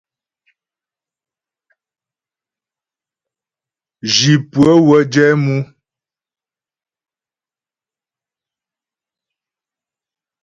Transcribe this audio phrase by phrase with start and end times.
[4.13, 5.55] Zhi pʉə́ə wə́ jɛ mʉ.